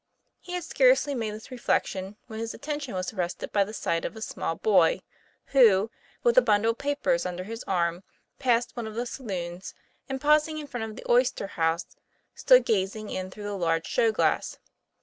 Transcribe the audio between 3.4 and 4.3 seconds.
by the sight of a